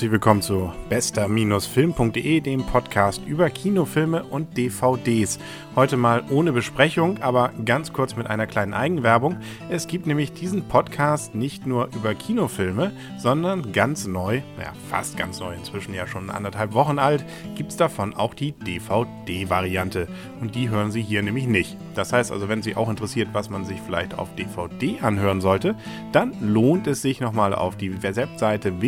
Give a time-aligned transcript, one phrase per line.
[0.00, 5.38] herzlich willkommen zu bester-film.de, dem Podcast über Kinofilme und DVDs.
[5.76, 9.36] Heute mal ohne Besprechung, aber ganz kurz mit einer kleinen Eigenwerbung.
[9.68, 15.38] Es gibt nämlich diesen Podcast nicht nur über Kinofilme, sondern ganz neu, ja fast ganz
[15.38, 17.22] neu, inzwischen ja schon anderthalb Wochen alt,
[17.54, 20.08] gibt es davon auch die DVD-Variante.
[20.40, 21.76] Und die hören Sie hier nämlich nicht.
[21.94, 25.74] Das heißt also, wenn Sie auch interessiert, was man sich vielleicht auf DVD anhören sollte,
[26.12, 28.80] dann lohnt es sich nochmal auf die Webseite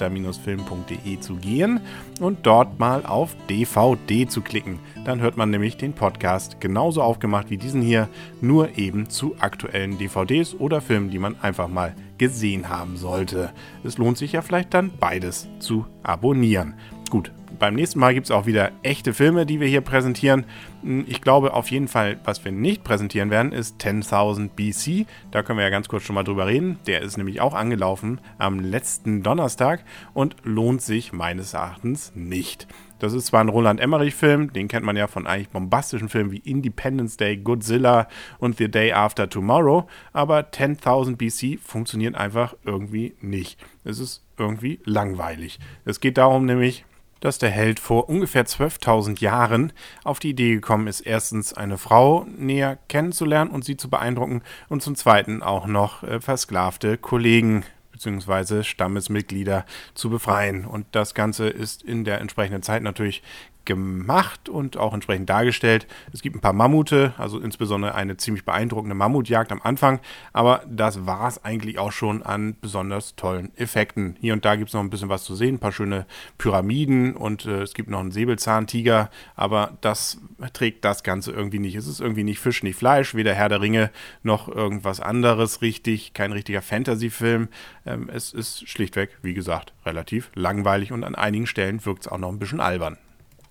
[0.00, 1.80] www.bester-film.de zu gehen
[2.20, 4.78] und dort mal auf DVD zu klicken.
[5.04, 8.08] Dann hört man nämlich den Podcast genauso aufgemacht wie diesen hier,
[8.40, 13.52] nur eben zu aktuellen DVDs oder Filmen, die man einfach mal gesehen haben sollte.
[13.84, 16.74] Es lohnt sich ja vielleicht dann beides zu abonnieren.
[17.08, 20.44] Gut, beim nächsten Mal gibt es auch wieder echte Filme, die wir hier präsentieren.
[20.82, 25.06] Hm, ich glaube auf jeden Fall, was wir nicht präsentieren werden, ist 10.000 BC.
[25.30, 26.78] Da können wir ja ganz kurz schon mal drüber reden.
[26.86, 32.66] Der ist nämlich auch angelaufen am letzten Donnerstag und lohnt sich meines Erachtens nicht.
[32.98, 36.38] Das ist zwar ein Roland Emmerich-Film, den kennt man ja von eigentlich bombastischen Filmen wie
[36.38, 38.08] Independence Day, Godzilla
[38.38, 43.62] und The Day After Tomorrow, aber 10.000 BC funktioniert einfach irgendwie nicht.
[43.84, 45.58] Es ist irgendwie langweilig.
[45.84, 46.86] Es geht darum nämlich,
[47.20, 49.72] dass der Held vor ungefähr 12.000 Jahren
[50.04, 54.82] auf die Idee gekommen ist, erstens eine Frau näher kennenzulernen und sie zu beeindrucken und
[54.82, 57.64] zum Zweiten auch noch äh, versklavte Kollegen
[57.96, 58.62] bzw.
[58.62, 60.64] Stammesmitglieder zu befreien.
[60.64, 63.22] Und das Ganze ist in der entsprechenden Zeit natürlich
[63.66, 65.86] gemacht und auch entsprechend dargestellt.
[66.12, 70.00] Es gibt ein paar Mammute, also insbesondere eine ziemlich beeindruckende Mammutjagd am Anfang,
[70.32, 74.16] aber das war es eigentlich auch schon an besonders tollen Effekten.
[74.20, 76.06] Hier und da gibt es noch ein bisschen was zu sehen, ein paar schöne
[76.38, 80.18] Pyramiden und äh, es gibt noch einen Säbelzahntiger, aber das
[80.52, 81.74] trägt das Ganze irgendwie nicht.
[81.76, 83.90] Es ist irgendwie nicht Fisch, nicht Fleisch, weder Herr der Ringe
[84.22, 87.48] noch irgendwas anderes richtig, kein richtiger Fantasy-Film.
[87.84, 92.18] Ähm, es ist schlichtweg, wie gesagt, relativ langweilig und an einigen Stellen wirkt es auch
[92.18, 92.98] noch ein bisschen albern.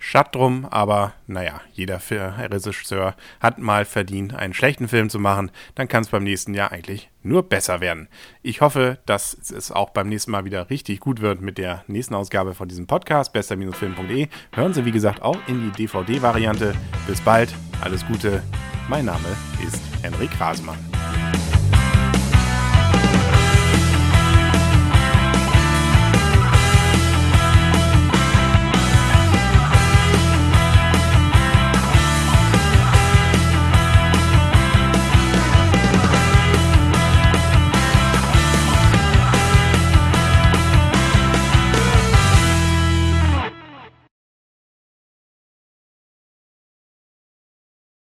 [0.08, 5.88] Schad drum, aber naja, jeder Regisseur hat mal verdient, einen schlechten Film zu machen, dann
[5.88, 8.08] kann es beim nächsten Jahr eigentlich nur besser werden.
[8.44, 12.14] Ich hoffe, dass es auch beim nächsten Mal wieder richtig gut wird mit der nächsten
[12.14, 14.28] Ausgabe von diesem Podcast, bester-film.de.
[14.54, 16.76] Hören Sie, wie gesagt, auch in die DVD-Variante.
[17.08, 17.52] Bis bald,
[17.82, 18.44] alles Gute.
[18.88, 19.28] Mein Name
[19.66, 20.95] ist Henrik Rasemann.